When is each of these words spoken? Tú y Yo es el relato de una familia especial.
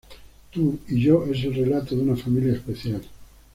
Tú 0.49 0.79
y 0.87 0.99
Yo 0.99 1.25
es 1.27 1.43
el 1.43 1.53
relato 1.53 1.95
de 1.95 2.01
una 2.01 2.15
familia 2.15 2.53
especial. 2.53 3.03